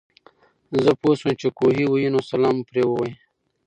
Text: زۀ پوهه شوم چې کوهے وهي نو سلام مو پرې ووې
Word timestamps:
زۀ 0.83 0.91
پوهه 0.99 1.17
شوم 1.19 1.33
چې 1.41 1.47
کوهے 1.57 1.85
وهي 1.87 2.09
نو 2.13 2.19
سلام 2.31 2.55
مو 2.59 2.65
پرې 2.69 2.83
ووې 2.85 3.09